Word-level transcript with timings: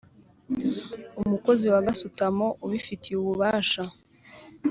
umukozi 1.21 1.65
wa 1.73 1.83
gasutamo 1.87 2.47
ubifitiye 2.65 3.15
ububasha 3.19 3.83